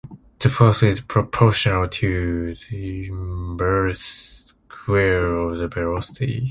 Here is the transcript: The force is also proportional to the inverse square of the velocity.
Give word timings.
The 0.39 0.49
force 0.49 0.81
is 0.81 0.97
also 1.01 1.05
proportional 1.07 1.87
to 1.87 2.55
the 2.71 3.05
inverse 3.09 4.45
square 4.67 5.25
of 5.35 5.59
the 5.59 5.67
velocity. 5.67 6.39